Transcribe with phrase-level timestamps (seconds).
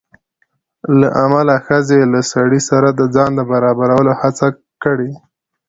[0.99, 4.47] له امله ښځې له سړي سره د ځان د برابرولو هڅه
[4.83, 5.11] کړې